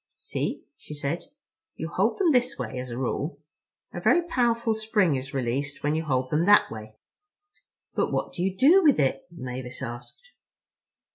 [0.15, 1.25] "See," she said,
[1.75, 3.37] "you hold them this way as a rule.
[3.93, 6.95] A very powerful spring is released when you hold them that way."
[7.93, 10.31] "But what do you do with it?" Mavis asked.